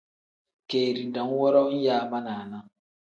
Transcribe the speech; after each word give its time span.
Keeri 0.69 1.03
dam 1.13 1.29
woro 1.39 1.63
nyaa 1.83 2.03
ma 2.11 2.19
naana. 2.25 2.57